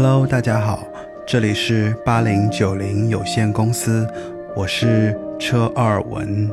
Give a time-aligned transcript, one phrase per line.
[0.00, 0.86] Hello，大家好，
[1.26, 4.08] 这里是八零九零有限公司，
[4.54, 6.48] 我是车二文。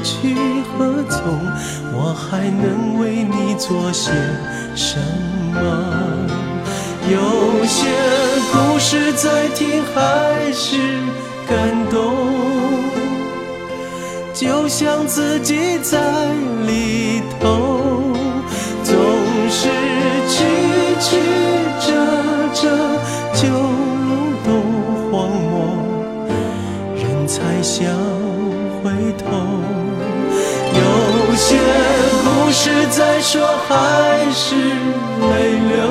[0.00, 0.34] 何去
[0.78, 1.20] 何从
[1.92, 4.10] 我还能为你做些
[4.74, 4.98] 什
[5.52, 5.60] 么？
[7.10, 7.86] 有些
[8.50, 10.78] 故事再听还是
[11.46, 12.16] 感动。
[14.32, 15.98] 就像自己在
[16.66, 18.14] 里头
[18.82, 18.96] 总
[19.50, 19.68] 是
[20.28, 20.38] 痴
[20.98, 21.39] 痴
[33.00, 35.89] 再说还是泪流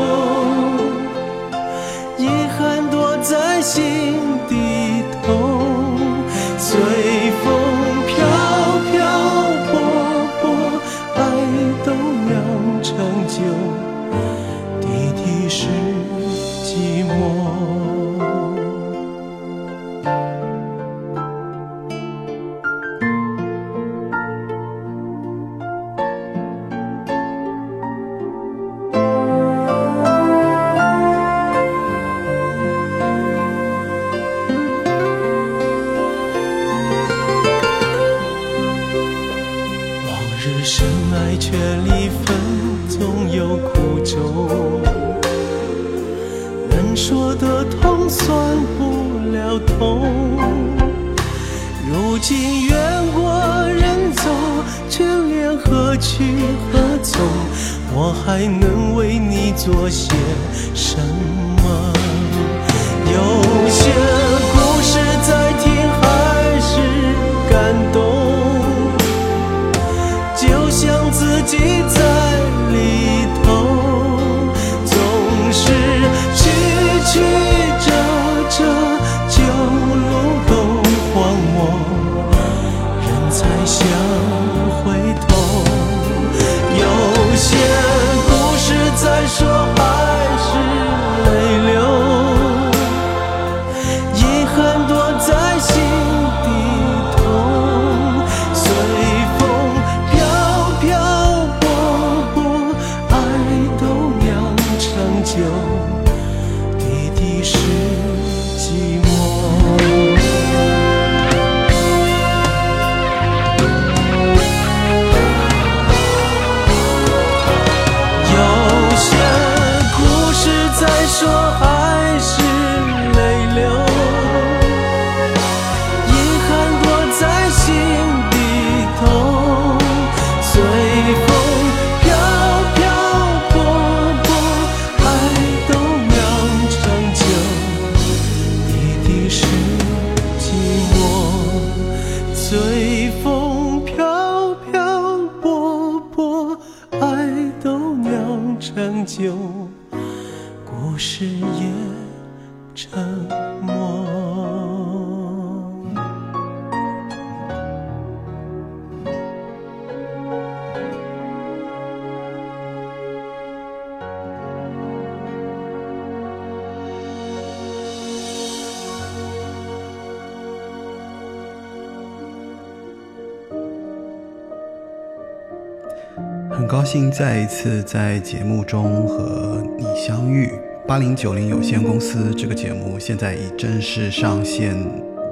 [176.69, 180.51] 高兴再一次在节目中和你相遇。
[180.87, 184.75] 八零九零有限公司这个节目现在已正式上线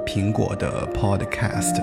[0.04, 1.80] 苹果的 Podcast。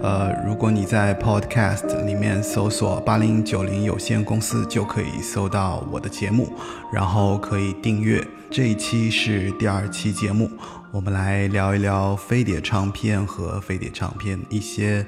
[0.00, 6.52] 呃，如果你在 Podcast 里面搜索八零九零有限公司，就可以搜到我的节目，
[6.92, 8.24] 然后可以订阅。
[8.52, 10.48] 这一期是第二期节目，
[10.92, 15.04] 我们来聊一聊飞碟唱片和飞碟唱片一些。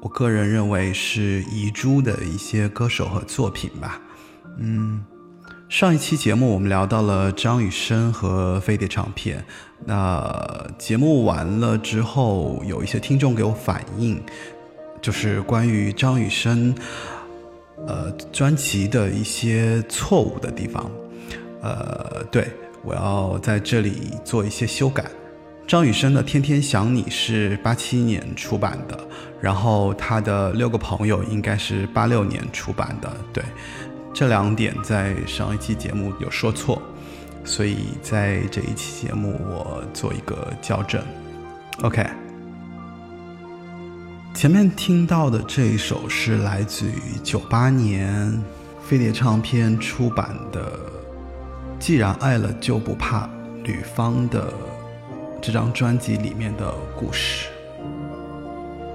[0.00, 4.00] 我个人认为是遗珠的一些歌手和作品吧。
[4.58, 5.04] 嗯，
[5.68, 9.44] 上一期节目我们聊到了张雨生和飞碟唱片。
[9.84, 14.22] 那节目完了之后，有一些听众给我反映，
[15.02, 16.74] 就是关于张雨生
[17.86, 20.90] 呃专辑的一些错误的地方。
[21.62, 22.46] 呃，对
[22.84, 25.04] 我要在这里做一些修改。
[25.66, 28.96] 张雨生的《天天想你》是八七年出版的，
[29.40, 33.12] 然后他的《六个朋友》应该是八六年出版的。
[33.32, 33.42] 对，
[34.14, 36.80] 这两点在上一期节目有说错，
[37.44, 41.02] 所以在这一期节目我做一个校正。
[41.82, 42.06] OK，
[44.34, 48.40] 前面听到的这一首是来自于九八年
[48.84, 50.60] 飞碟唱片出版的
[51.80, 53.26] 《既然爱了就不怕》
[53.64, 54.48] 吕方的。
[55.40, 57.48] 这张专辑里面的故事，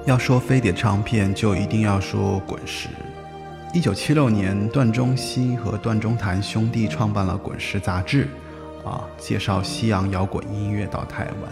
[0.05, 2.89] 要说飞碟唱片，就一定要说滚石。
[3.73, 8.27] 一九七六年，段中熙和段中谭兄弟创办了滚石杂志，
[8.83, 11.51] 啊，介绍西洋摇滚音乐到台湾。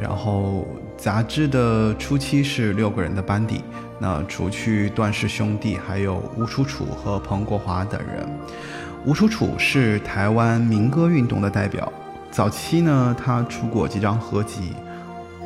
[0.00, 3.62] 然后杂志的初期是六个人的班底，
[4.00, 8.28] 那除去段氏兄弟，还有吴楚楚和彭国华等人。
[9.04, 11.92] 吴楚楚是台湾民歌运动的代表。
[12.32, 14.72] 早期呢，他出过几张合集，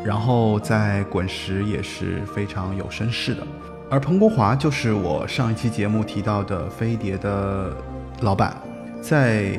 [0.04, 3.44] 然后在滚石也是非常有声势的。
[3.90, 7.76] 而彭国华就是我上一期节目提到的飞碟的
[8.20, 8.56] 老板，
[9.02, 9.58] 在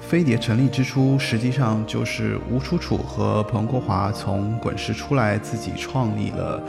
[0.00, 6.60] 飞碟成立之初，实际上就是吴楚楚和彭国华从滚石出来，自己创立了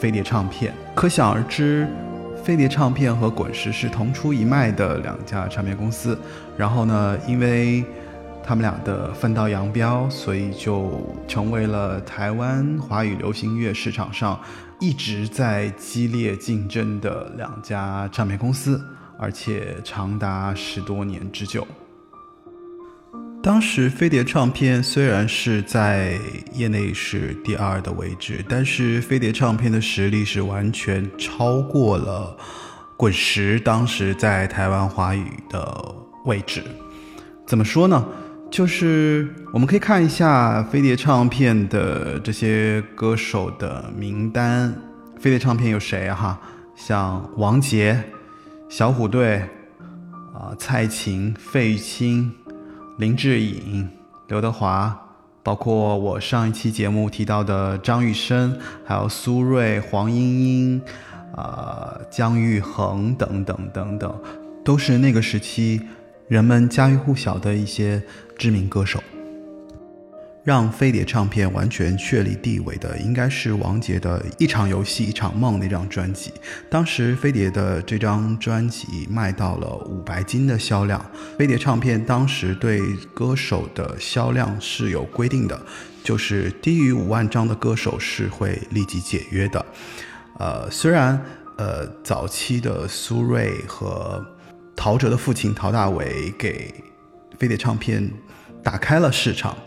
[0.00, 0.74] 飞碟唱片。
[0.96, 1.86] 可想而知，
[2.42, 6.18] 飞碟唱片和滚石是同出一脉的两家唱片公司。
[6.56, 7.84] 然后呢，因为
[8.48, 14.40] 他们俩的分道扬镳，所以就成为了台湾华语流行乐市场上
[14.80, 18.82] 一直在激烈竞争的两家唱片公司，
[19.18, 21.68] 而且长达十多年之久。
[23.42, 26.18] 当时飞碟唱片虽然是在
[26.54, 32.34] 业内是第二的位置，但是飞碟唱片的实力是完全超过了
[32.96, 35.94] 滚石当时在台湾华语的
[36.24, 36.64] 位置。
[37.46, 38.02] 怎么说呢？
[38.50, 44.74] 就是我们可以看一下飞碟唱片的这些歌手的名单。
[45.20, 46.14] 飞碟唱片有谁啊？
[46.14, 46.40] 哈，
[46.74, 48.02] 像王杰、
[48.68, 49.42] 小虎队，
[50.34, 52.32] 啊，蔡琴、费玉清、
[52.98, 53.88] 林志颖、
[54.28, 54.98] 刘德华，
[55.42, 60.82] 包括我上一期节目提到的张雨生，还有苏芮、黄莺莺，
[61.36, 64.18] 啊，姜育恒等等等等，
[64.64, 65.82] 都是那个时期。
[66.28, 68.02] 人们家喻户晓的一些
[68.36, 69.02] 知名歌手，
[70.44, 76.30] 让飞碟唱片完全确立地位的，应该是王杰的一场游戏一场梦那张专辑。
[76.68, 81.02] 当时飞碟的这张专辑卖到了五百斤的销量。
[81.38, 82.82] 飞碟唱片当时对
[83.14, 85.58] 歌手的销量是有规定的，
[86.04, 89.64] 就是低于五万张的歌手是会立即解约的。
[90.38, 91.18] 呃，虽然
[91.56, 94.22] 呃早期的苏芮和
[94.78, 96.72] 陶喆的父亲陶大伟给
[97.36, 98.08] 飞碟唱片
[98.62, 99.58] 打开了市场，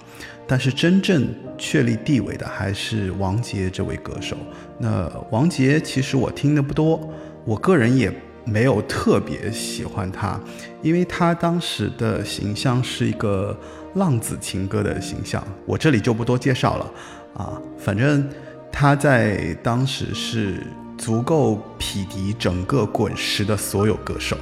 [0.47, 1.27] 但是真正
[1.57, 4.37] 确立地位的还是王杰这位歌手。
[4.79, 6.97] 那王杰其实我听的不多，
[7.43, 8.09] 我个人也
[8.45, 10.39] 没有特别喜欢他，
[10.81, 13.55] 因为他当时的形象是一个
[13.95, 16.91] 浪子情歌的形象，我这里就不多介绍了
[17.33, 17.61] 啊。
[17.77, 18.29] 反正
[18.71, 20.65] 他在当时是
[20.97, 24.37] 足够匹敌整个滚石的所有歌手。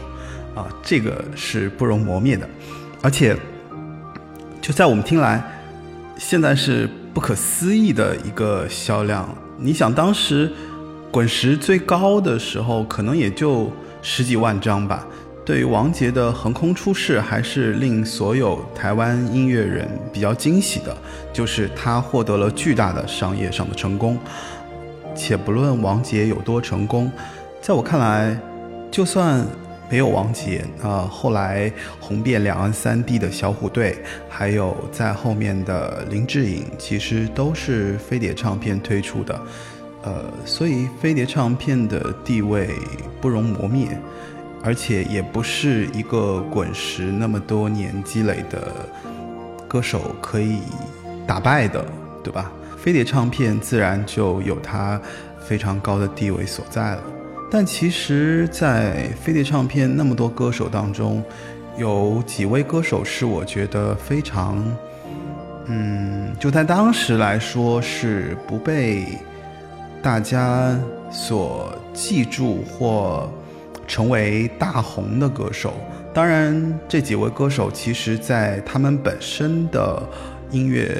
[0.60, 2.46] 啊，这个是不容磨灭的，
[3.02, 3.34] 而且
[4.60, 5.42] 就在我们听来，
[6.18, 9.34] 现在是不可思议的一个销量。
[9.58, 10.52] 你想，当时
[11.10, 15.08] 滚石最高的时候，可能也就十几万张吧。
[15.46, 20.96] 对于王杰的横空出世，还是令所有台湾音乐人比较惊喜的，
[21.32, 24.20] 就是他获得了巨大的商业上的成功。
[25.16, 27.10] 且不论王杰有多成功，
[27.62, 28.38] 在我看来，
[28.92, 29.46] 就算。
[29.90, 33.98] 没有王杰，呃，后来红遍两岸三地的小虎队，
[34.30, 39.42] 还有在后面的林志颖，其实都是飞碟唱片推出的，
[40.04, 42.70] 呃，所以飞碟唱片的地位
[43.20, 43.88] 不容磨灭。
[44.62, 48.70] 而且也不是一个滚石那么多年积累的
[49.70, 50.60] 歌手可以
[51.26, 51.86] 打败的，
[52.22, 52.52] 对吧？
[52.78, 55.00] 飞碟唱片自然就有它
[55.40, 57.04] 非常高的地位所在了。
[57.52, 61.24] 但其实，在飞碟唱片那么多歌手当中，
[61.78, 64.64] 有几位歌手是我觉得非常，
[65.66, 69.06] 嗯，就在当时来说是不被
[70.02, 70.80] 大家
[71.10, 73.28] 所记住或
[73.88, 75.74] 成为大红的歌手。
[76.14, 80.02] 当然，这几位歌手其实在他们本身的
[80.52, 80.96] 音乐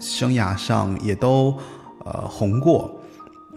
[0.00, 1.56] 生涯上也都
[2.04, 2.94] 呃红过。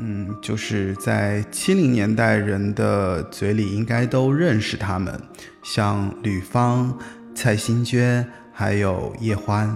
[0.03, 5.22] 嗯，就是在七零年代人的嘴里应该都认识他们，
[5.62, 6.98] 像吕方、
[7.36, 9.67] 蔡幸娟，还有叶欢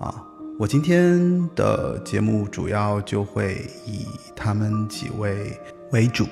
[0.00, 0.12] 啊。
[0.58, 4.04] 我今天的节目主要就会以
[4.34, 5.56] 他们几位
[5.92, 6.26] 为主，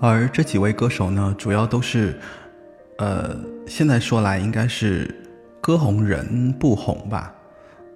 [0.00, 2.16] 而这几位歌手呢，主要都是，
[2.98, 5.12] 呃，现在说来应该是
[5.60, 7.34] 歌红人不红吧。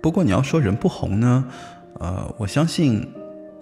[0.02, 1.44] 不过你要说人不红呢，
[2.00, 3.08] 呃，我相信。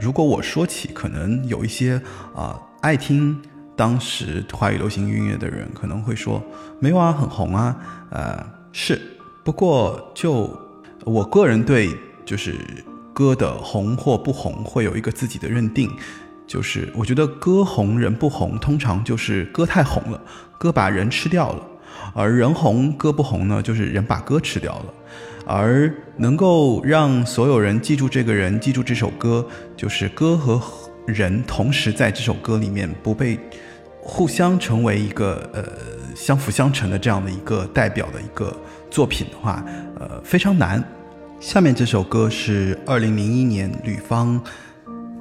[0.04, 1.98] 如果我说起，可能有一些
[2.34, 3.40] 啊爱听
[3.74, 6.42] 当时华语流行音乐的人可能会说，
[6.78, 7.74] 没有啊，很红啊，
[8.10, 9.00] 呃是，
[9.42, 10.54] 不过就
[11.06, 11.88] 我个人对
[12.26, 12.54] 就是
[13.14, 15.90] 歌的红或不红会有一个自己的认定，
[16.46, 20.20] 就是我觉得歌红人不红，通常就是歌太红了，
[20.58, 21.62] 歌把人吃掉了，
[22.14, 24.94] 而人红歌不红呢，就是人把歌吃掉了。
[25.46, 29.46] 而能够让所有人记住这个人，记住这首歌，
[29.76, 30.60] 就是歌和
[31.06, 33.38] 人同时在这首歌里面不被
[34.00, 35.64] 互相成为一个呃
[36.14, 38.56] 相辅相成的这样的一个代表的一个
[38.90, 39.62] 作品的话，
[40.00, 40.82] 呃非常难。
[41.40, 44.40] 下面这首歌是二零零一年吕方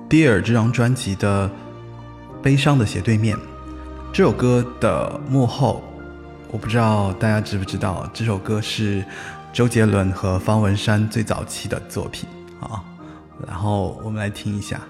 [0.10, 1.50] 《Dear》这张专辑的
[2.42, 3.36] 《悲伤的斜对面》。
[4.13, 5.84] 这首歌的幕后，
[6.54, 9.04] 我不知道大家知不知道，这首歌是。
[9.52, 12.28] 周杰伦和方文山最早期的作品
[12.60, 12.84] 啊，
[13.46, 14.82] 然后我们来听一下。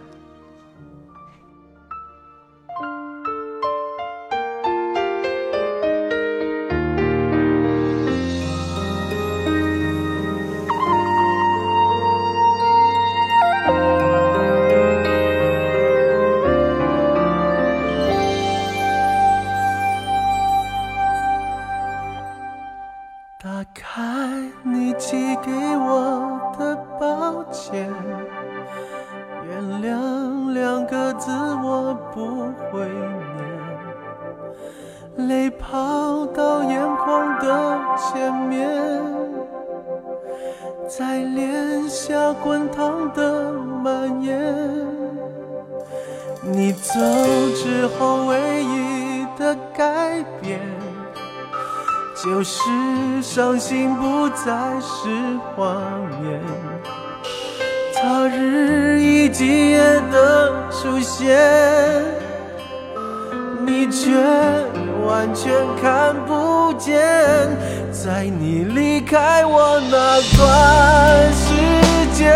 [53.84, 55.10] 已经不再是
[55.58, 55.76] 谎
[56.24, 56.40] 言，
[57.94, 61.38] 他日以及夜的出现，
[63.66, 64.16] 你却
[65.06, 66.98] 完全看不见。
[67.92, 71.54] 在你离开我那段时
[72.14, 72.34] 间，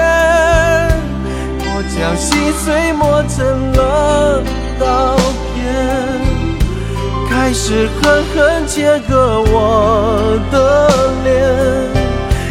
[1.62, 4.44] 我将心碎磨成了
[4.78, 5.16] 刀
[5.56, 6.17] 片。
[7.40, 10.90] 开始狠狠切割我的
[11.24, 11.30] 脸。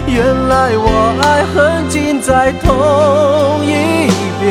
[0.06, 0.86] 原来我
[1.22, 4.06] 爱恨尽在同一
[4.40, 4.46] 边，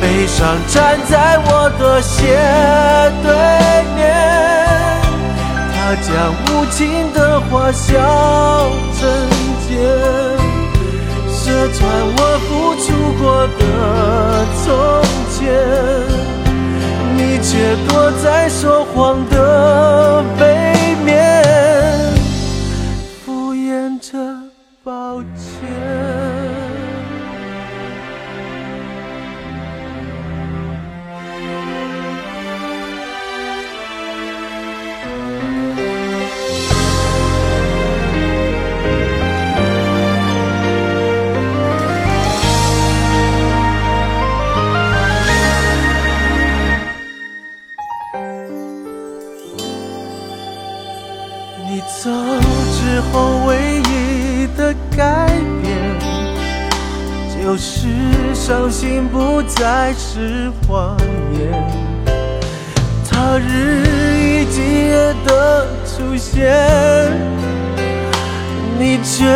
[0.00, 2.36] 悲伤站在我的斜
[3.22, 3.30] 对
[3.94, 4.02] 面，
[5.72, 6.74] 他将无情
[7.14, 7.94] 的话笑
[8.98, 9.08] 成
[9.68, 9.78] 茧，
[11.30, 11.38] 射
[11.72, 11.78] 穿
[12.18, 12.86] 我付出
[13.22, 13.62] 过的
[14.64, 14.66] 从
[15.38, 16.45] 前。
[17.42, 20.65] 却躲在说谎的背
[58.46, 60.96] 伤心不再是谎
[61.32, 61.50] 言，
[63.10, 63.82] 他日
[64.20, 66.54] 以继夜的出现，
[68.78, 69.26] 你却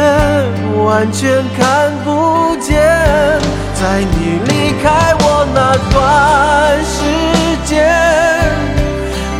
[0.84, 2.78] 完全看不见。
[3.74, 7.02] 在你离开我那段时
[7.66, 7.90] 间，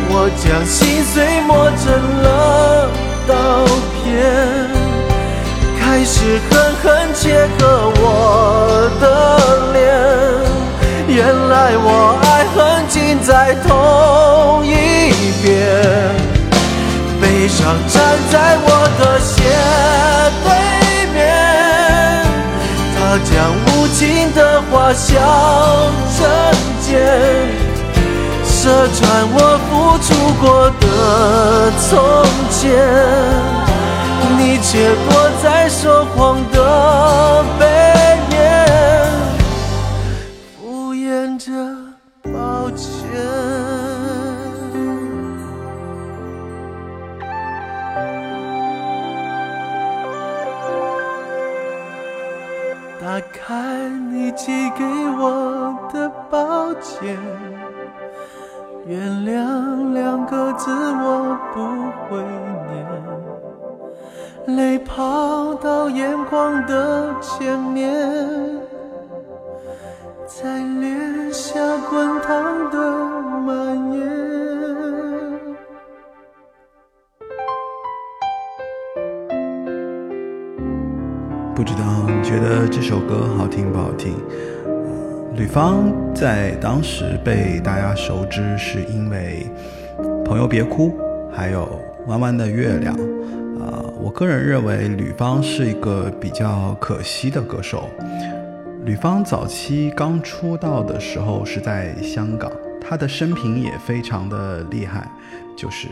[0.09, 0.65] 我将。
[0.65, 1.87] 心碎磨成
[2.21, 2.89] 了
[3.25, 3.33] 刀
[4.03, 4.11] 片，
[5.91, 9.03] 开始狠狠切割我的
[9.73, 9.83] 脸。
[11.05, 11.19] 原
[11.49, 14.71] 来我爱恨尽在同一
[15.43, 15.51] 边，
[17.19, 18.67] 悲伤站在我
[19.01, 19.43] 的斜
[20.45, 20.47] 对
[21.11, 21.19] 面，
[22.95, 23.99] 他将无情
[24.33, 24.39] 的
[24.71, 25.11] 话笑
[26.15, 26.17] 成
[26.79, 26.87] 剑。
[28.45, 30.07] 射穿我付出
[30.39, 30.87] 过的
[31.89, 31.91] 从
[32.49, 32.79] 前，
[34.37, 37.65] 你却躲在说谎的背
[38.29, 38.39] 面，
[40.57, 41.51] 敷衍着
[42.31, 42.89] 抱歉。
[52.99, 54.83] 打开你寄给
[55.17, 57.17] 我的抱歉。
[58.85, 61.59] 原谅两个字我不
[62.07, 62.21] 会
[62.71, 62.85] 念，
[64.55, 67.91] 泪跑到眼眶的前面，
[70.25, 72.77] 在脸下滚烫的
[73.45, 74.01] 蔓延。
[81.53, 84.15] 不知道你觉得这首歌好听不好听？
[85.35, 89.47] 吕方在当时被大家熟知，是因为
[90.23, 90.89] 《朋友别哭》
[91.31, 91.61] 还有
[92.09, 92.95] 《弯弯的月亮》。
[94.01, 97.87] 我个人认为吕方是一个比较可惜的歌手。
[98.83, 105.07] 吕方早期刚出道的时候是在香港，他的生平也非常的厉害，
[105.55, 105.87] 就是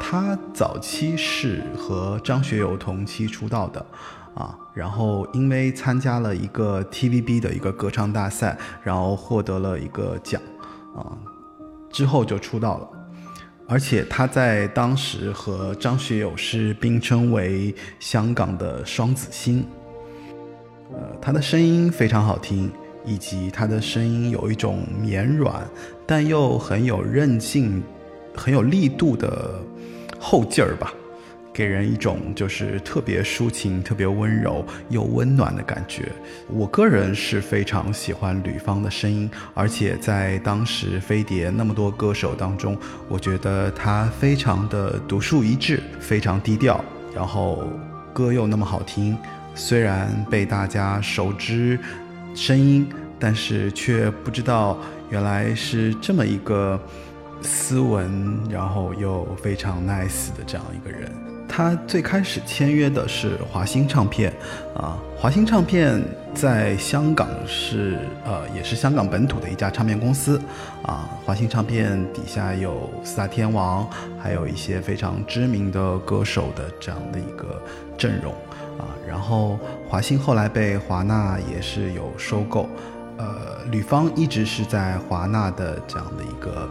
[0.00, 3.86] 他早期是和张学友同期出道的。
[4.34, 10.40] 啊，然后因为参加了一个 TVB 的一个歌唱大赛，然后获得了一个奖，
[10.96, 11.14] 啊，
[11.92, 12.88] 之后就出道了。
[13.72, 19.64] 而且他在当时和张学友是并称为香港的双子星。
[20.92, 22.70] 呃，他的声音非常好听，
[23.02, 25.66] 以及他的声音有一种绵软
[26.06, 27.82] 但又很有韧性、
[28.36, 29.58] 很有力度的
[30.20, 30.92] 后劲儿吧。
[31.52, 36.10] 给人一种就是特别抒情、特别温柔又温暖的感觉。
[36.48, 42.76] 我个人是非常喜欢吕方的声音，而且在当时飞碟那么多歌手当中，
[43.08, 46.82] 我觉得他非常的独树一帜，非常低调，
[47.14, 47.68] 然后
[48.14, 49.16] 歌又那么好听。
[49.54, 51.78] 虽然被大家熟知
[52.34, 52.88] 声音，
[53.18, 54.78] 但是却不知道
[55.10, 56.80] 原来是这么一个
[57.42, 61.12] 斯文，然后又非常 nice 的这样一个人。
[61.54, 64.32] 他最开始签约的是华星唱片，
[64.74, 66.02] 啊，华星唱片
[66.34, 70.40] 在香港是呃也是香港本土的一家唱片公司，
[70.82, 73.86] 啊，华星唱片底下有四大天王，
[74.18, 77.62] 还有一些非常知名的歌手的这样的一个
[77.98, 78.32] 阵容，
[78.78, 82.66] 啊，然后华星后来被华纳也是有收购，
[83.18, 86.66] 呃，吕方一直是在华纳的这样的一个。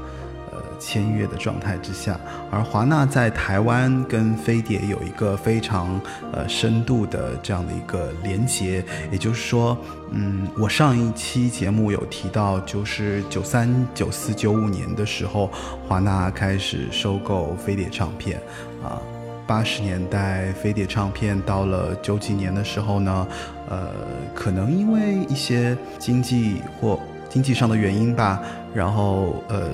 [0.82, 6.02] 签约的状态之下，而华纳在台湾跟飞碟有一个非常
[6.34, 9.78] 呃深度的这样的一个连接，也就是说，
[10.10, 15.52] 嗯，我上一期节目有提到，就是九三、九四、九五年的时候，
[15.88, 18.42] 华纳开始收购飞碟唱片，
[18.84, 19.00] 啊，
[19.46, 23.28] 八十年代飞碟唱片到了九几年的时候呢，
[23.70, 23.90] 呃，
[24.34, 28.42] 可能因为一些经济或经济上的原因吧，
[28.74, 29.70] 然后呃。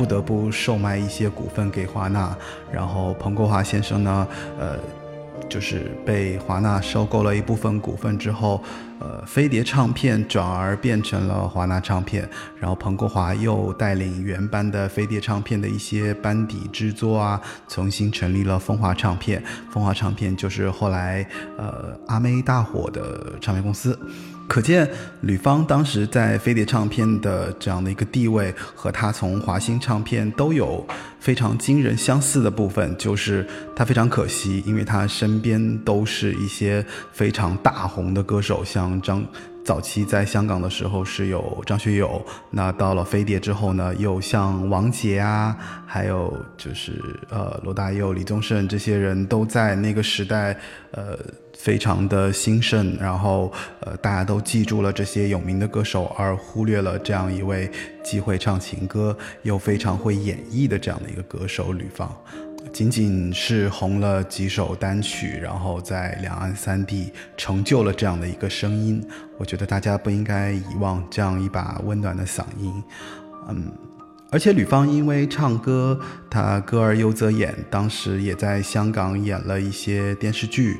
[0.00, 2.34] 不得不售卖一些股份给华纳，
[2.72, 4.26] 然后彭国华先生呢，
[4.58, 4.78] 呃，
[5.46, 8.62] 就是被华纳收购了一部分股份之后，
[8.98, 12.26] 呃，飞碟唱片转而变成了华纳唱片，
[12.58, 21.26] 然后彭国华又带领原班的飞碟唱片的一些班底制作啊，重新成立了风华唱片，风华唱片就是后来
[21.58, 23.98] 呃阿妹大火的唱片公司。
[24.50, 30.84] 可见吕方当时在飞碟唱片的这样的一个地位，和他从华星唱片都有
[31.20, 39.24] 非常惊人相似的部分，就是他非常可惜，因为他身边都是一些非常大红的歌手，像张。
[39.62, 45.54] 早期在香港的时候是有张学友，那到了飞碟之后呢，又像王杰啊，
[45.86, 50.56] 还有就是呃罗大佑、李宗盛这些人都在那个时代，
[50.92, 51.16] 呃
[51.62, 57.70] 非常的兴盛，然后呃大家都记住了这些有名的歌手，而忽略了这样一位
[58.02, 62.10] 既会唱情歌又非常会演绎的这样的一个歌手吕方。
[62.72, 69.04] 仅仅是红了几首单曲，然后在两岸三地成就了这样的一个声音，
[69.38, 72.72] 我觉得大家不应该遗忘这样一把温暖的嗓音。
[73.48, 73.72] 嗯，
[74.30, 75.98] 而且吕方因为唱歌，
[76.30, 80.78] 他歌而优则演，当时也在香港演了一些电视剧，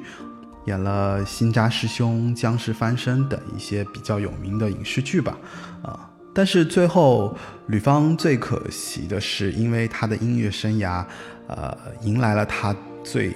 [0.66, 5.36] 演了《新扎师兄》《僵尸翻身》等一些比较有名的影视剧吧，
[5.82, 6.10] 啊。
[6.32, 11.04] 但是最后，吕方最可惜的是，因为他的音乐生涯，
[11.48, 13.34] 呃，迎来了他最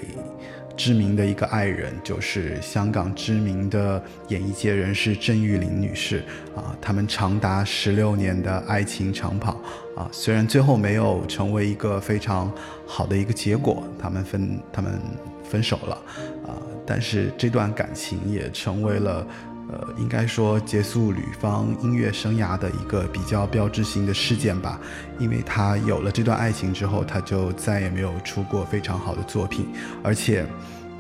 [0.77, 6.23] 知名的一个爱人，就是香港知名的演艺界人士郑裕玲女士。
[6.55, 9.61] 啊，他们长达十六年的爱情长跑，
[9.97, 12.51] 啊，虽然最后没有成为一个非常
[12.87, 15.01] 好的一个结果，他们分他们
[15.43, 16.01] 分手了，
[16.87, 19.27] 但是这段感情也成为了。
[19.73, 24.79] 呃，应该说结束吕方音乐生涯的一个比较标志性的事件吧，
[25.19, 29.69] 因为他有了这段爱情之后，他就再也没有出过非常好的作品，
[30.03, 30.47] 而且，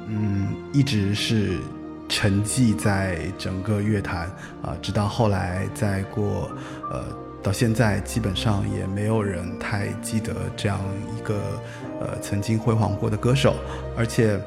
[0.08, 1.58] 嗯，一直是
[2.08, 6.50] 沉寂在整个乐坛啊，直到后来再过，
[6.90, 7.04] 呃，
[7.42, 10.80] 到现在基本上也没有人太记得这样
[11.14, 11.34] 一个
[12.00, 13.56] 呃曾经辉煌过的歌手，
[13.94, 14.40] 而且。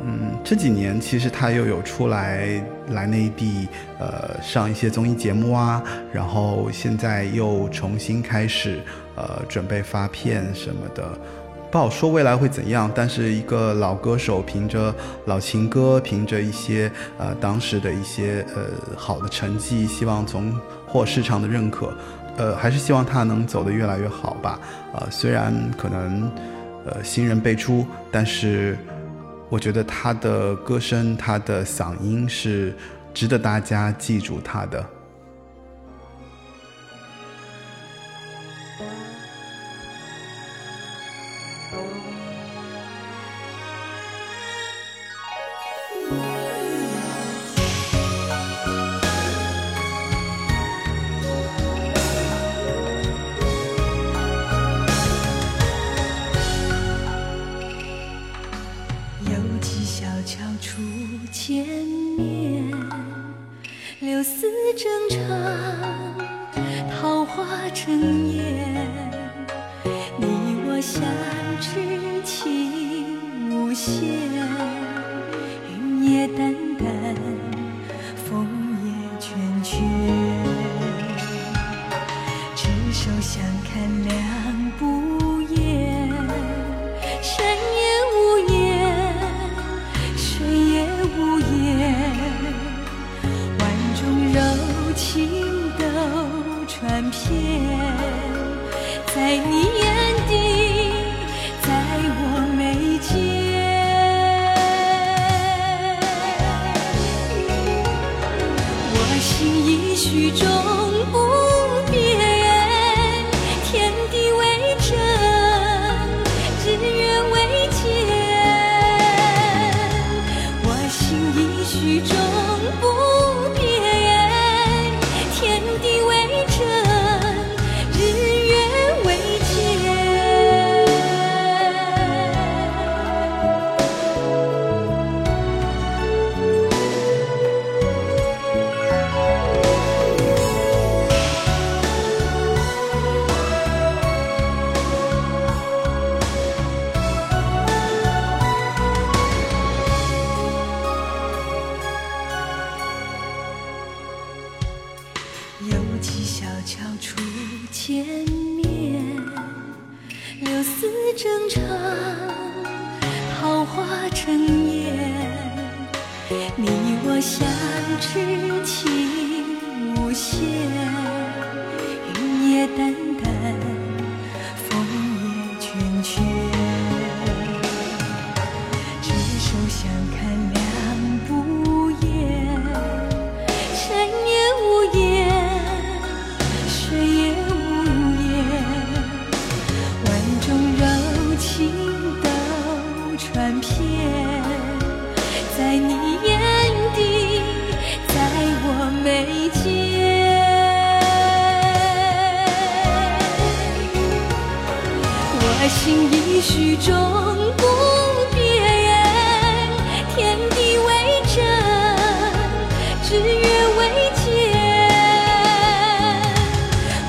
[0.00, 5.82] 嗯，这几年其实他又有出来来内地，呃，上一些综艺节目啊，
[6.12, 8.80] 然后现在又重新开始，
[9.16, 11.04] 呃，准备发片什么的，
[11.70, 12.88] 不好说未来会怎样。
[12.94, 14.94] 但是一个老歌手，凭着
[15.26, 18.62] 老情歌，凭着一些呃当时的一些呃
[18.96, 20.54] 好的成绩，希望从
[20.86, 21.92] 获市场的认可，
[22.36, 24.60] 呃，还是希望他能走得越来越好吧。
[24.94, 26.30] 呃，虽然可能
[26.86, 28.78] 呃新人辈出，但是。
[29.50, 32.74] 我觉得他的歌声，他的嗓音是
[33.14, 34.84] 值得大家记住他的。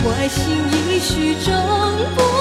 [0.02, 1.54] 我心已许终
[2.16, 2.39] 不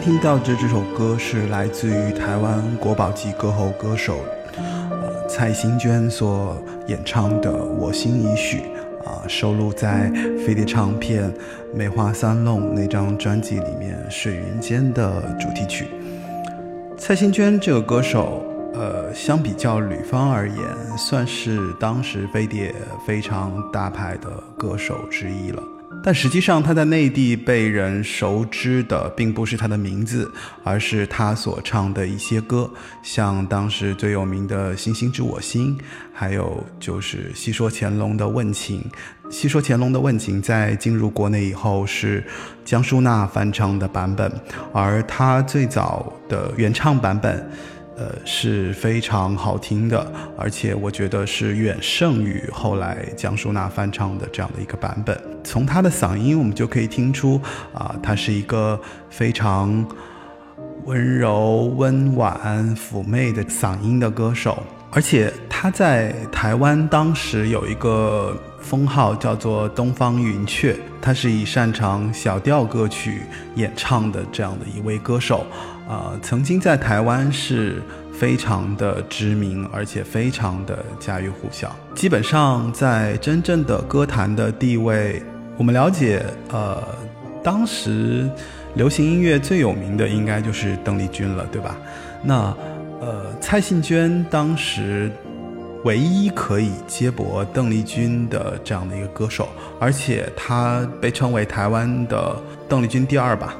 [0.00, 4.16] 听到的这首歌是来自于台湾国宝级歌后歌手，
[4.56, 8.58] 呃蔡幸娟所演唱的《我心已许》，
[9.06, 11.30] 啊，收录在飞碟唱片
[11.74, 15.88] 《梅花三弄》那张专辑里面《水云间》的主题曲。
[16.96, 20.58] 蔡幸娟这个歌手，呃，相比较吕方而言，
[20.96, 22.74] 算是当时飞碟
[23.06, 25.62] 非常大牌的歌手之一了。
[26.02, 30.30] 但实际上，他在内地被人熟知的并不是他的名字，
[30.64, 32.70] 而是他所唱的一些歌，
[33.02, 35.76] 像当时最有名的《星星知我心》，
[36.12, 38.82] 还有就是戏说乾隆的《问情》。
[39.30, 42.24] 戏说乾隆的《问情》在进入国内以后是
[42.64, 44.32] 江淑娜翻唱的版本，
[44.72, 47.50] 而他最早的原唱版本。
[48.00, 55.20] 呃，是非常好听的，而且我觉得是远胜于后来江淑娜翻唱的这样的一个版本。
[55.44, 57.38] 从她的嗓音，我们就可以听出，
[57.74, 59.86] 啊，她是一个非常
[60.86, 64.62] 温柔、温婉、妩媚的嗓音的歌手。
[64.92, 73.24] 而且她在台湾当时有一个封号叫做“东方云雀”，她是以擅长小调歌曲
[73.56, 75.44] 演唱的这样的一位歌手。
[75.90, 81.74] 呃，曾经在台湾是非常的知名，而且非常的家喻户晓。
[81.96, 85.20] 基本上在真正的歌坛的地位，
[85.58, 86.80] 我们了解，呃，
[87.42, 88.30] 当时
[88.76, 91.76] 流行音乐最有名的应该就是邓丽君了，对吧？
[92.22, 92.56] 那
[93.00, 95.10] 呃，蔡幸娟当时
[95.82, 99.48] 唯一可以接驳邓丽君的这样的一个歌手，
[99.80, 103.56] 而且她被称为台湾的邓丽君第二吧。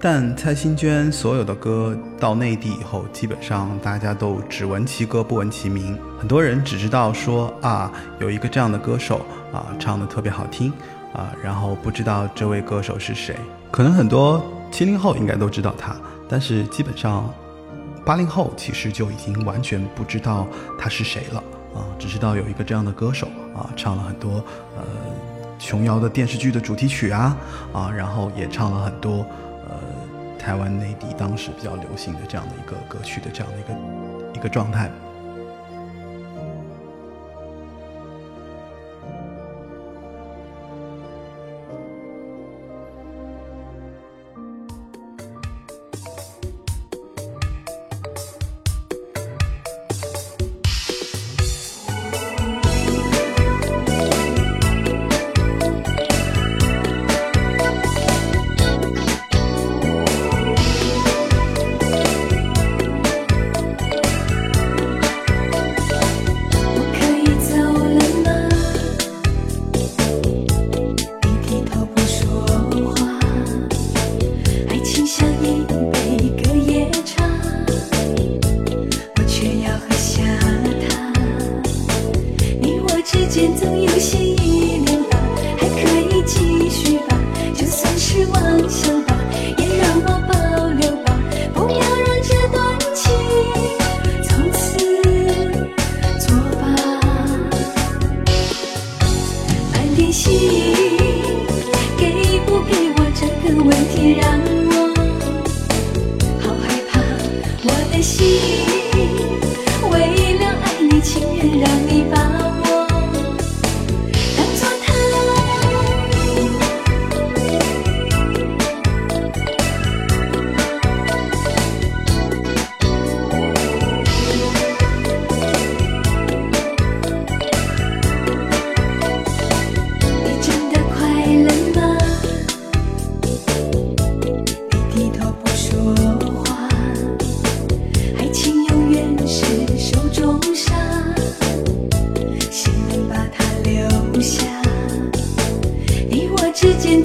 [0.00, 5.98] 但蔡幸娟所有的歌到内地以后，基本上大家都只闻其歌不闻其名。
[6.16, 10.72] 很多人只知道说啊，有一个这样的歌手啊，唱的特别好听
[11.12, 13.34] 啊，然后不知道这位歌手是谁。
[13.72, 15.96] 可能很多七零后应该都知道他，
[16.28, 17.28] 但是基本上
[18.04, 20.46] 八零后其实就已经完全不知道
[20.78, 21.42] 他是谁了
[21.74, 24.34] 啊，只知道有一个这样的歌手啊，唱了很多
[24.76, 24.84] 呃
[25.58, 27.36] 琼瑶的电视剧的主题曲啊
[27.72, 29.26] 啊，然后也唱了很多。
[30.48, 34.90] 台湾内地当时比较流行的这样的一个歌曲的这样的一个一个状态。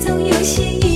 [0.06, 0.93] 总有些遗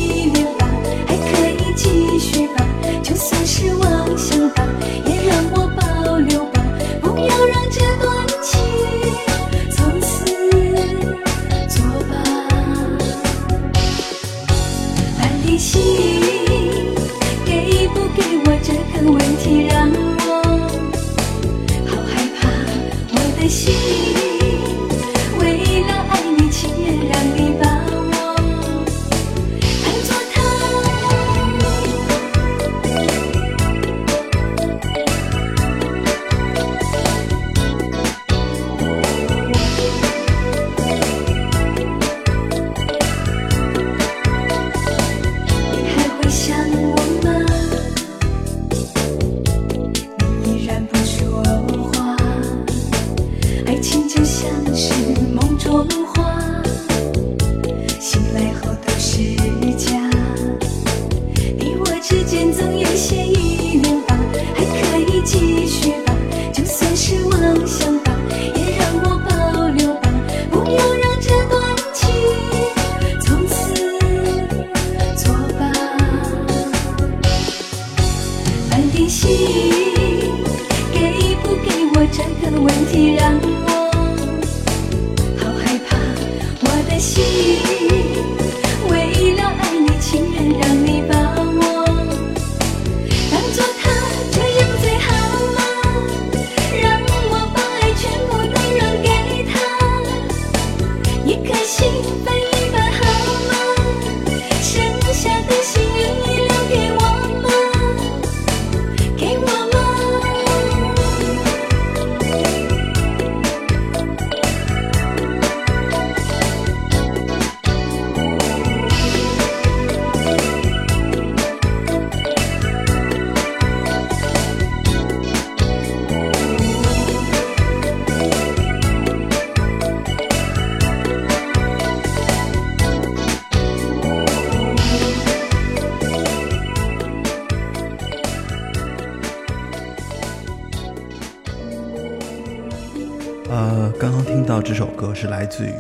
[145.48, 145.72] 来自于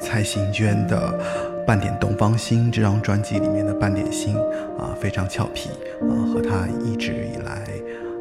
[0.00, 1.16] 蔡幸娟的
[1.64, 4.34] 《半点东方心》这张专辑里面的《半点心》
[4.76, 7.62] 啊，非常俏皮啊，和她一直以来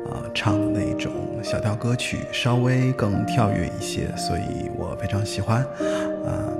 [0.05, 1.11] 啊唱的那种
[1.41, 5.63] 小调歌曲稍微更跳跃一些，所以我非常喜欢。
[6.23, 6.53] 啊，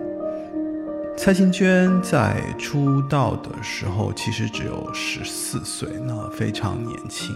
[1.16, 7.36] 蔡幸娟在出道的时候其实只有十四岁，那非常年轻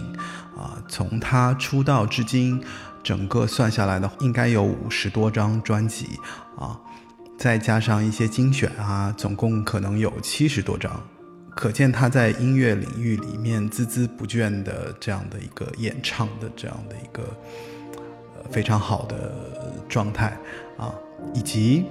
[0.56, 0.74] 啊。
[0.88, 2.60] 从她出道至今，
[3.00, 6.18] 整个算下来的应该有五十多张专辑，
[7.46, 11.00] 再加上一些精选啊，总共可能有七十多张。
[11.54, 17.22] 可见他在音乐领域里面孜孜不倦的这样的一个演唱的这样的一个
[18.34, 19.32] 呃非常好的
[19.88, 20.36] 状态
[20.76, 20.92] 啊，
[21.34, 21.84] 以及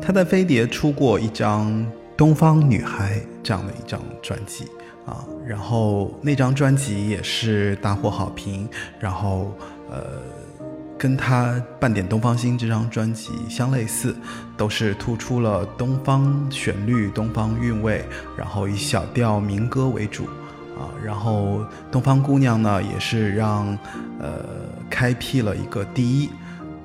[0.00, 1.70] 他在飞碟出过一张
[2.16, 4.64] 《东方女孩》这样的一张专辑
[5.06, 9.52] 啊，然后那张专辑也是大获好评，然后
[9.88, 10.20] 呃，
[11.04, 14.16] 跟她《半点东方心》这张专辑相类似，
[14.56, 18.02] 都是突出了东方旋律、东方韵味，
[18.38, 20.24] 然后以小调民歌为主
[20.78, 21.58] 啊，然后
[21.92, 23.78] 《东方姑娘》呢也是让
[24.18, 24.46] 呃
[24.88, 26.30] 开辟了一个第一。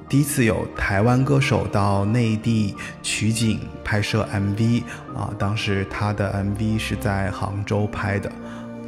[0.10, 4.84] 第一次有台湾歌手到内地取景拍摄 MV
[5.16, 8.30] 啊，当时他的 MV 是在杭州拍的。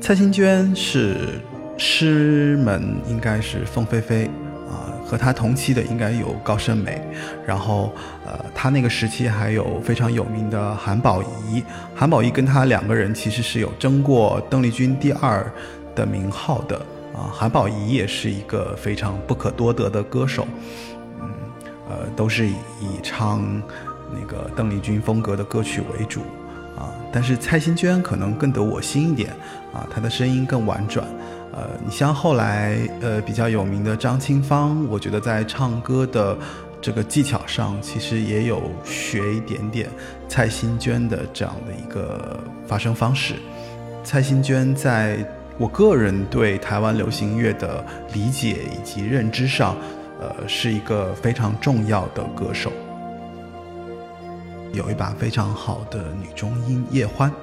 [0.02, 1.40] 蔡幸娟是
[1.78, 4.30] 师门应该是凤飞飞，
[5.12, 7.02] 和她同期的应该有高胜美，
[7.46, 7.92] 然后
[8.26, 11.62] 呃，她那个时期还有非常有名的韩宝仪，
[11.94, 15.52] 韩宝仪跟她两个人其实是有争过邓丽君第二
[15.94, 16.78] 的名号的
[17.14, 20.48] 啊，韩宝仪也是一个非常不可多得的歌手。
[21.20, 21.30] 嗯
[21.90, 22.56] 呃，都是以
[23.04, 23.42] 唱
[24.18, 26.22] 那个邓丽君风格的歌曲为主
[26.78, 29.32] 啊，但是蔡幸娟可能更得我心一点
[29.74, 31.06] 啊，她的声音更婉转。
[31.54, 36.38] 呃，你像后来呃比较有名的张清芳，我觉得在唱歌的
[36.82, 39.90] 这个技巧上，其实也有学一点点
[40.28, 43.36] 蔡幸娟的这样的一个发声方式。
[44.04, 45.18] 蔡幸娟在
[45.58, 49.76] 我个人对台湾流行乐的理解以及认知上。
[50.24, 52.72] 呃，是一个非常重要的歌手，
[54.72, 57.34] 有一把非常好的女中音叶欢。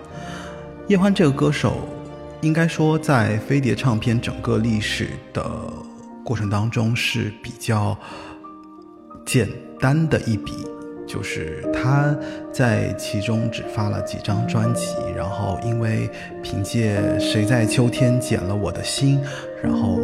[0.87, 1.89] 叶欢这个歌手，
[2.41, 5.45] 应该说在飞碟唱片整个历史的
[6.25, 7.97] 过程当中是比较
[9.27, 9.49] 简
[9.81, 10.53] 单的一笔，
[11.07, 12.15] 就是他
[12.53, 16.09] 在其中只发了几张专辑，然后因为
[16.43, 19.21] 凭借《谁在秋天捡了我的心》，
[19.63, 19.99] 然后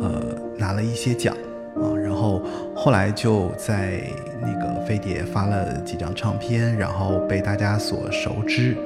[0.00, 1.36] 呃拿了一些奖。
[1.74, 2.40] 啊，然后
[2.76, 4.00] 后来就在
[4.40, 8.76] 那个飞碟发了几张唱片，然后被大家所熟知，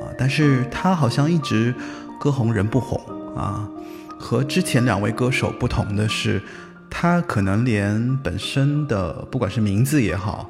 [0.00, 1.74] 啊，但是他好像一直
[2.20, 3.00] 歌红人不红
[3.34, 3.68] 啊。
[4.16, 6.40] 和之前两位歌手不同的是，
[6.88, 10.48] 他可能连本身的不管是名字也好，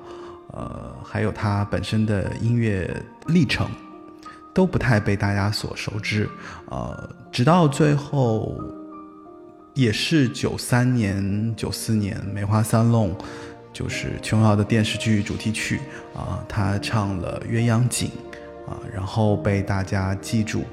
[0.52, 2.94] 呃，还有他本身的音乐
[3.28, 3.66] 历程，
[4.52, 6.28] 都不太被大家所熟知，
[6.66, 8.60] 呃，直到最后。
[9.72, 13.14] 也是九三年、九四年《梅花三弄》，
[13.72, 15.80] 就是琼瑶的电视剧主题曲
[16.12, 18.10] 啊，他唱了《鸳鸯锦》
[18.70, 20.64] 啊，然后被大家记住，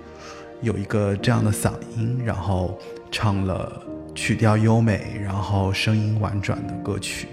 [0.61, 2.77] 有一个这样的嗓音，然后
[3.11, 3.81] 唱了
[4.15, 7.27] 曲调优美，然后声音婉转的歌曲。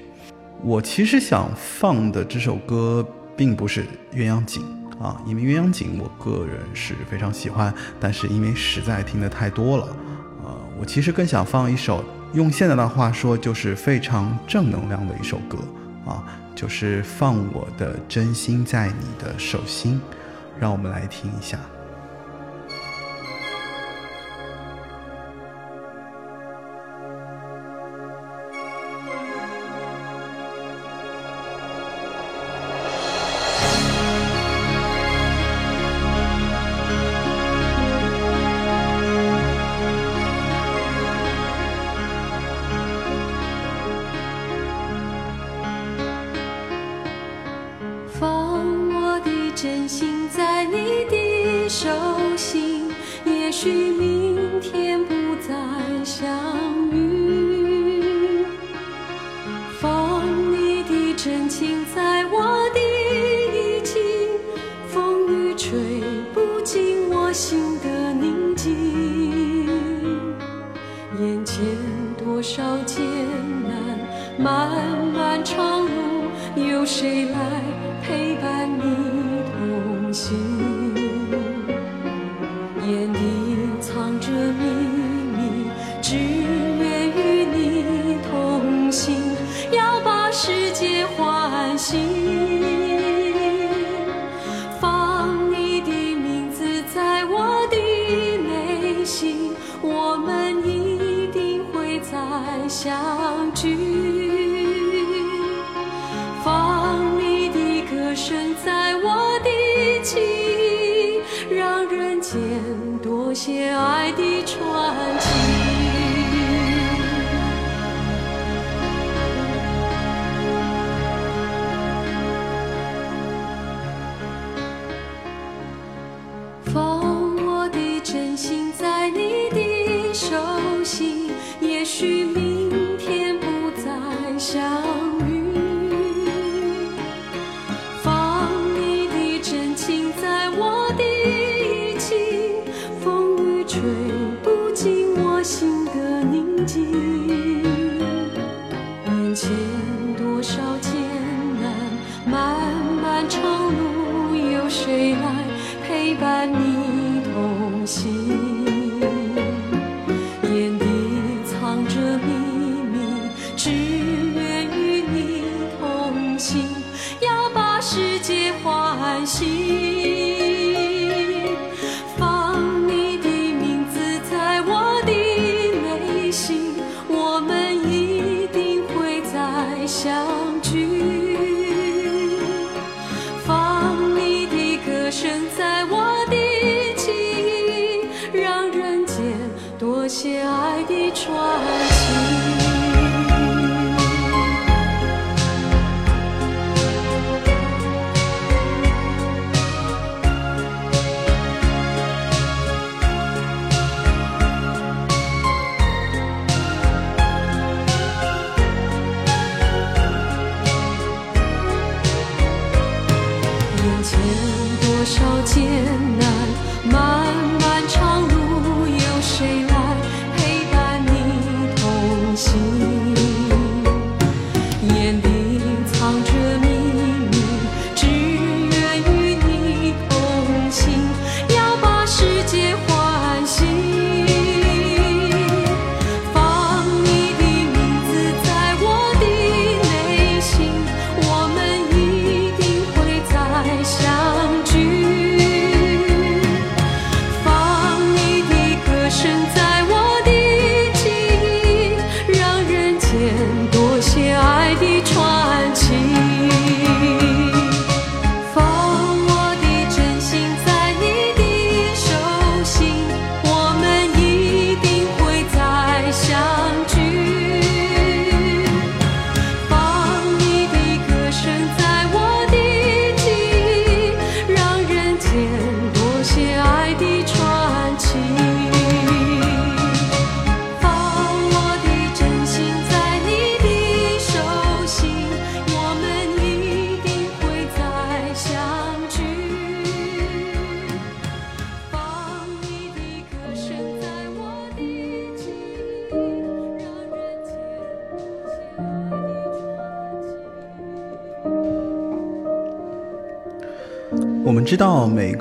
[0.62, 3.06] 我其实想放的这首歌
[3.36, 3.82] 并不是
[4.14, 4.62] 《鸳鸯锦》
[5.02, 9.88] 啊，因为《鸳鸯锦》我个人是非常喜欢，但是因为实在听的太多了。
[10.76, 15.56] 我其实更想放一首，用现在的话说，就是非常正能量的一首歌
[16.04, 16.22] 啊，
[16.54, 20.00] 就是放我的真心在你的手心，
[20.58, 21.58] 让我们来听一下。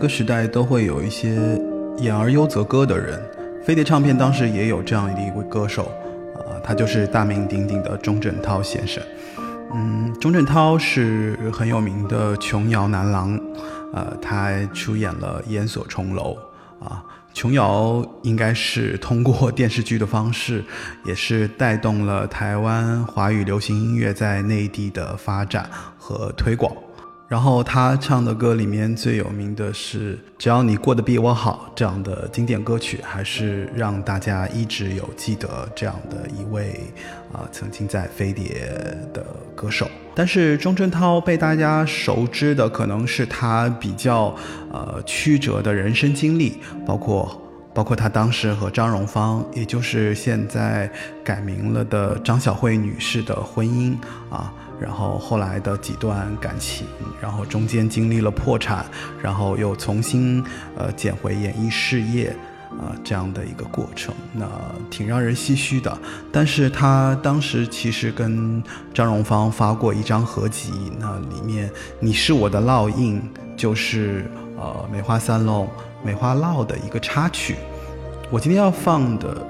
[0.04, 1.58] 个时代都会有一些
[2.00, 3.18] 演而优则歌的人，
[3.64, 5.86] 飞碟唱片当时也有这样的一位歌手，
[6.36, 9.02] 啊、他就是大名鼎鼎的钟镇涛先生。
[9.74, 13.40] 嗯，钟镇涛是很有名的琼瑶男郎，
[13.94, 16.38] 呃，他出演了《烟锁重楼》
[16.86, 17.02] 啊。
[17.34, 20.62] 琼瑶应该是通过电视剧的方式，
[21.06, 26.76] 也是带动了台湾华语流行音乐在内地的发展和推广。
[27.28, 36.80] 然后他唱的歌里面最有名的是《只要你过得比我好》这样的经典歌曲，还是让大家一直有记得这样的一位
[37.32, 38.70] 啊、曾经在飞碟
[39.14, 39.90] 的歌手。
[40.14, 44.36] 但是钟镇涛被大家熟知的可能是他比较
[44.72, 47.42] 呃曲折的人生经历，包括
[47.74, 50.88] 包括他当时和张荣芳，也就是现在
[51.24, 53.96] 改名了的张小慧女士的婚姻
[54.30, 56.86] 啊，然后后来的几段感情，
[57.22, 58.86] 然后中间经历了破产，
[59.22, 60.44] 然后又重新
[60.76, 62.36] 呃捡回演艺事业
[62.72, 64.46] 啊，这样的一个过程，那
[64.90, 65.98] 挺让人唏嘘的。
[66.32, 68.62] 但是他当时其实跟
[68.94, 71.70] 张荣芳发过一张合集，那里面
[72.00, 73.22] 《你是我的烙印》
[73.56, 75.70] 就是呃梅花三弄
[76.04, 77.56] 梅花烙的一个插曲。
[78.32, 79.46] 我今天要放的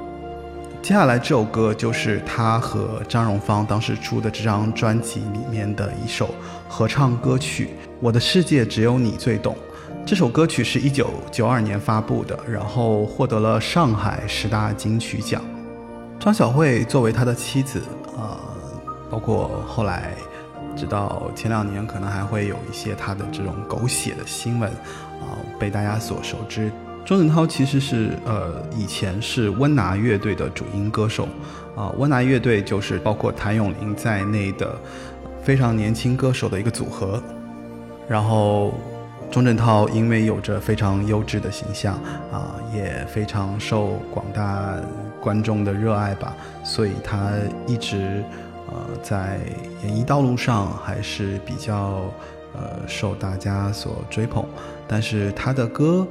[0.84, 6.36] 接下来这首歌，就是他和张荣芳当时出的这张专辑里面的一首
[6.68, 7.68] 合唱歌曲
[8.02, 9.56] 《我的世界只有你最懂》。
[10.06, 15.42] 这首歌曲是一九九二年发布的，然后获得了上海十大金曲奖。
[16.20, 17.82] 张小慧作为他的妻子，
[18.18, 18.38] 呃，
[19.10, 20.14] 包括后来，
[20.76, 26.70] 直到前两年，可能还会有一些他的这种狗血的新闻，啊、被大家所熟知。
[27.06, 31.28] 钟镇涛其实是呃以前是温拿乐队的主音歌手，
[31.76, 34.74] 啊、温拿乐队就是包括谭咏麟在内的
[35.44, 37.22] 非常年轻歌手的一个组合。
[38.08, 38.74] 然后
[39.30, 41.96] 钟镇涛因为有着非常优质的形象
[42.32, 44.76] 啊，也非常受广大
[45.20, 46.34] 观众的热爱吧，
[46.64, 47.32] 所以他
[47.68, 48.24] 一直
[48.68, 49.40] 呃在
[49.84, 52.02] 演艺道路上还是比较
[52.54, 54.46] 呃受大家所追捧。
[54.88, 56.06] 但是他的歌，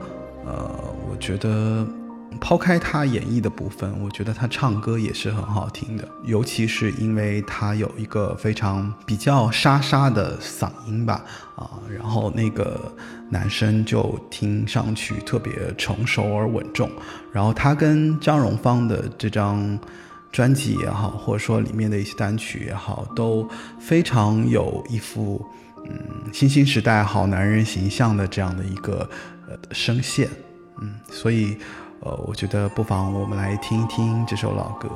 [0.45, 0.71] 呃，
[1.11, 1.87] 我觉得
[2.41, 11.23] 抛开他演绎的部分，我觉得他唱歌也是很好听的，尤其是因为他有一个非常比较沙沙的嗓音吧，
[11.57, 12.93] 啊，然后那个
[13.29, 16.91] 男生就听上去特别成熟而稳重，
[17.33, 19.79] 然后他跟张荣芳的这张
[20.33, 23.47] 专辑也好，或者说里面的一些单曲也好，都
[23.79, 25.45] 非常有一副
[25.85, 29.09] 嗯新兴时代好男人形象的这样的一个
[29.71, 30.29] 声线，
[30.81, 31.57] 嗯，所以
[32.01, 34.89] 呃，我觉得不妨我们来听一听这首老歌。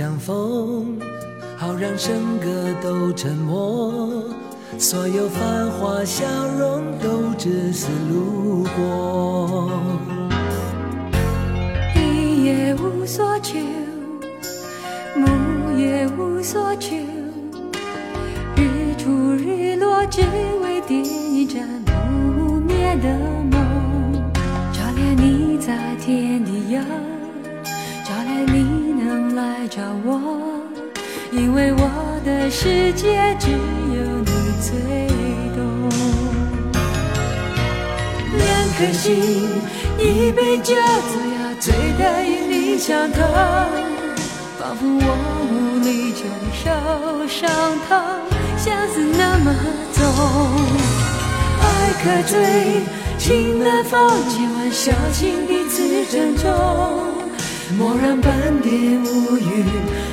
[0.00, 0.98] 相逢，
[1.58, 2.08] 好让笙
[2.42, 4.24] 歌都沉默，
[4.78, 6.24] 所有繁华笑
[6.58, 9.70] 容都只是路过。
[11.94, 13.58] 一也无所求，
[15.16, 16.96] 木也无所求，
[18.56, 20.22] 日出日落只
[20.62, 23.18] 为点一盏不灭的
[23.50, 24.22] 梦，
[24.72, 26.82] 照亮你在天地呀，
[28.02, 28.59] 照亮你
[29.40, 30.60] 来找我，
[31.32, 31.80] 因为我
[32.26, 34.68] 的世界只有你最
[35.56, 35.58] 懂。
[38.36, 38.44] 两
[38.76, 39.48] 颗心，
[39.98, 40.74] 一杯酒，
[41.10, 43.22] 只要醉得与你相同。
[44.58, 45.08] 仿佛我
[45.48, 46.20] 无力承
[46.60, 46.68] 受
[47.26, 47.48] 伤
[47.88, 47.96] 痛，
[48.58, 49.54] 相思那么
[49.94, 49.98] 重。
[51.62, 51.64] 爱
[52.02, 52.36] 可醉，
[53.16, 57.19] 情难放，千万小心彼此珍重。
[57.78, 59.64] 莫让半点乌云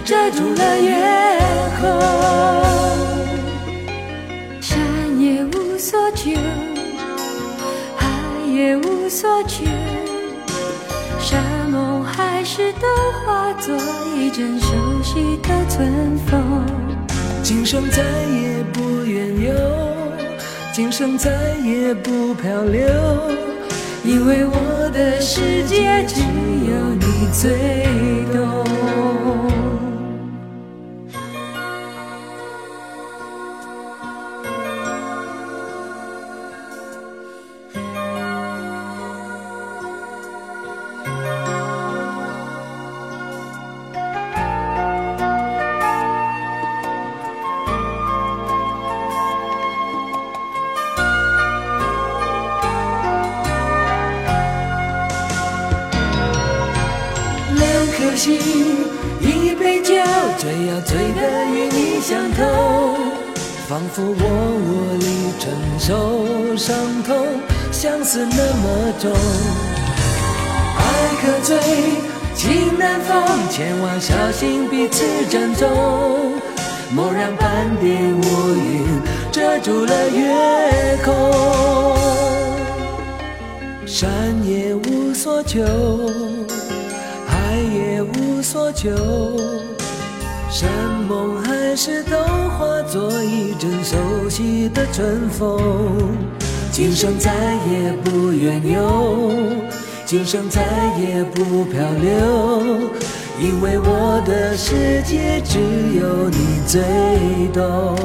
[0.06, 1.40] 遮住了月
[1.80, 1.90] 空。
[4.62, 4.78] 山
[5.20, 6.32] 也无所求，
[7.96, 8.08] 海
[8.52, 9.66] 也无所求，
[11.20, 12.88] 山盟海誓都
[13.26, 13.76] 化作
[14.16, 14.68] 一阵熟
[15.04, 16.66] 悉的春风。
[17.44, 19.54] 今生再也不远游，
[20.74, 21.32] 今生再
[21.64, 22.88] 也不漂流，
[24.08, 28.67] 因为我的世界只有你最懂。
[60.98, 62.44] 醉要醉得与你相同，
[63.68, 64.24] 仿佛我
[64.58, 65.06] 无力
[65.38, 67.16] 承受伤痛，
[67.72, 69.12] 相思那么重。
[70.76, 70.82] 爱
[71.22, 71.60] 可醉，
[72.34, 75.70] 情难放，千万小心彼此珍重，
[76.92, 78.88] 莫让半点乌云
[79.32, 81.14] 遮住了月空。
[83.86, 84.10] 山
[84.44, 85.62] 也无所求。
[87.28, 88.90] 海也无所求，
[90.50, 90.70] 山
[91.08, 95.60] 盟海誓都化作一阵熟悉的春风，
[96.72, 97.32] 今生再
[97.70, 99.28] 也不远游，
[100.06, 100.62] 今生再
[100.98, 102.90] 也不漂流，
[103.42, 105.60] 因为我的世界只
[106.00, 106.82] 有你最
[107.54, 107.96] 懂。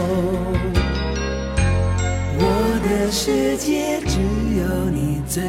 [2.38, 4.18] 我的世界只
[4.58, 5.42] 有你最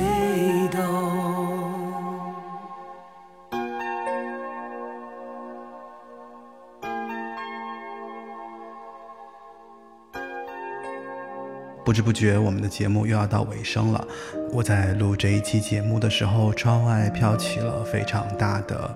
[11.93, 14.03] 不知不觉，我们的节目又要到尾声了。
[14.51, 18.95] 我在录这一期节目的时候，窗外飘起了非常大的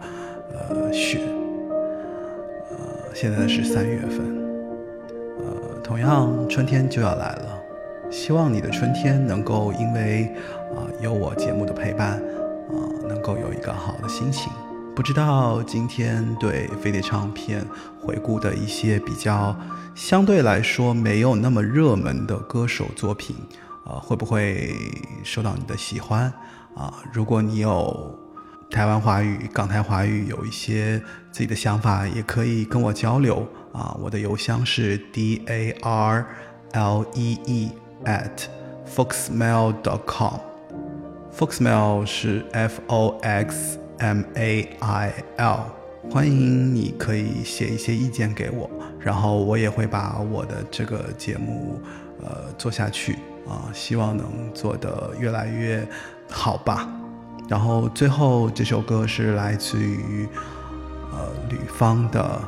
[0.52, 1.20] 呃雪。
[2.72, 4.18] 呃，现在是三月份，
[5.38, 7.60] 呃，同样春天就要来了。
[8.10, 10.34] 希望你的春天能够因为
[10.76, 12.74] 啊、有我节目的陪伴，啊、
[13.08, 14.52] 能够有一个好的心情。
[14.96, 17.64] 不知道今天对飞碟唱片
[18.08, 19.54] 回顾的一些比较
[19.94, 23.36] 相对来说没有那么热门的歌手作品，
[23.86, 24.74] 呃，会不会
[25.26, 26.32] 受到你的喜欢
[26.74, 26.94] 啊？
[27.12, 28.18] 如果你有
[28.72, 30.98] 台湾华语、港台华语有一些
[31.34, 33.94] 自己的想法，也可以跟我交流啊。
[34.02, 36.26] 我的邮箱是 d a r
[36.72, 37.72] l e e
[38.06, 38.46] at
[38.96, 40.40] foxmail dot com。
[41.38, 45.60] Foxmail 是 F O X M A I L，
[46.10, 51.80] 欢迎你可以写一些意见给我，然后我也会把我的这个节目
[52.24, 53.14] 呃做下去
[53.48, 55.88] 啊，希望能做得越来越
[56.30, 56.90] 好吧。
[57.48, 60.28] 然后最后这首歌是来自于
[61.12, 62.42] 呃吕方的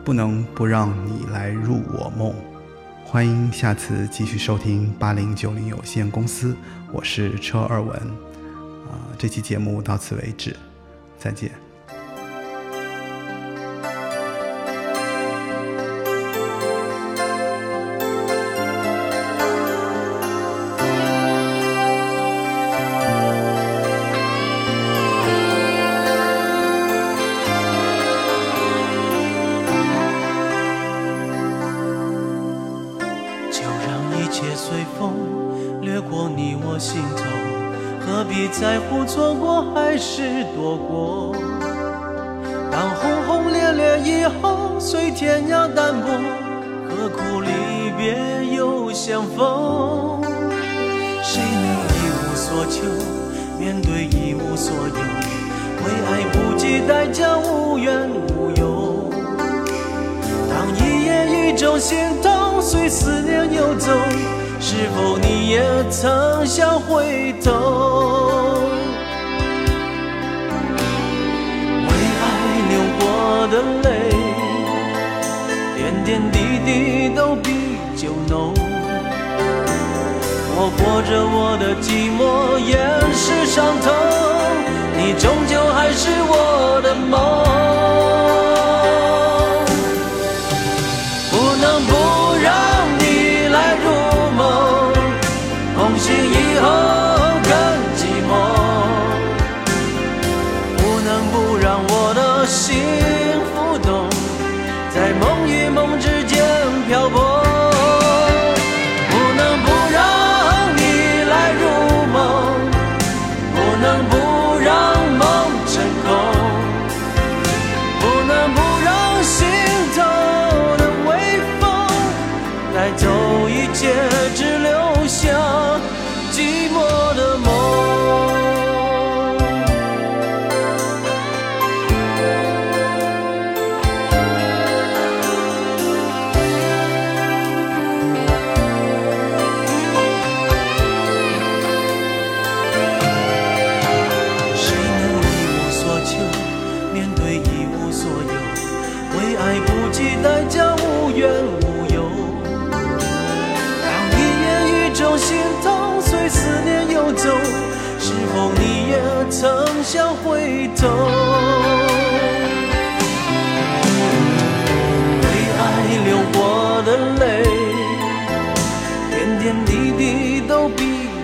[0.04, 2.30] 《不能不让你来入我梦》。
[3.04, 6.56] 欢迎下次继续收听八零九零有限公司，
[6.92, 7.94] 我是车二文，
[8.86, 10.56] 啊、这期节目到此为止，
[11.18, 11.61] 再见。
[65.92, 67.52] 曾想回头？
[71.86, 71.88] 为
[72.18, 72.24] 爱
[72.70, 73.04] 流过
[73.48, 73.86] 的泪，
[75.76, 78.54] 点点滴滴都比酒浓。
[80.56, 82.72] 我过着我的寂寞，掩
[83.12, 83.92] 饰伤痛，
[84.96, 87.20] 你终究还是我的梦。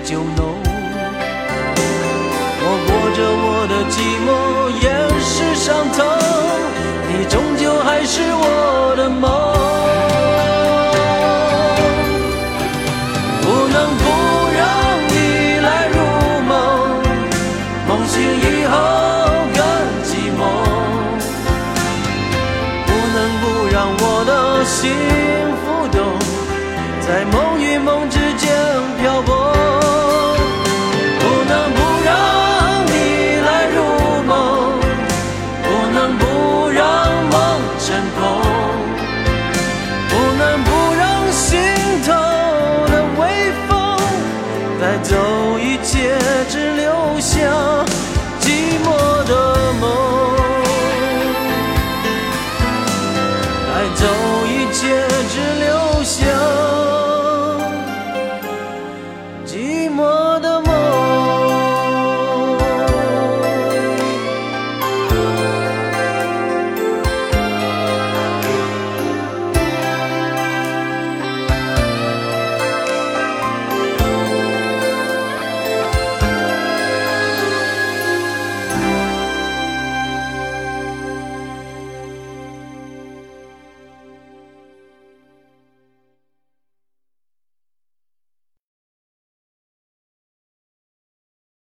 [0.08, 0.56] 酒浓。
[2.60, 4.28] 我过着我的寂寞，
[4.82, 4.88] 掩
[5.20, 6.00] 饰伤痛，
[7.12, 9.57] 你终究还是我的梦。